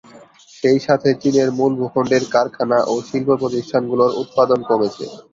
[0.55, 5.05] সেই সাথে চীনের মূল-ভূখন্ডের কারখানা ও শিল্প প্রতিষ্ঠানগুলোর উৎপাদন কমেছে।